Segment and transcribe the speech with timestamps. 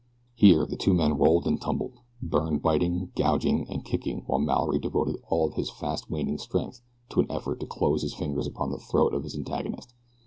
[0.33, 5.17] Here the two men rolled and tumbled, Byrne biting, gouging, and kicking while Mallory devoted
[5.29, 8.79] all of his fast waning strength to an effort to close his fingers upon the
[8.79, 9.93] throat of his antagonist.